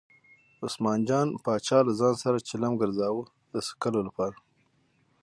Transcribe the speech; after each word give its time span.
عثمان 0.65 0.99
جان 1.07 1.27
پاچا 1.43 1.79
له 1.87 1.93
ځان 1.99 2.15
سره 2.23 2.45
چلم 2.49 2.73
ګرځاوه 2.81 3.23
د 3.51 3.53
څکلو 3.67 3.99
لپاره. 4.07 4.37